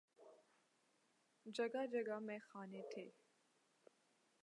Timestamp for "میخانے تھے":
2.19-3.05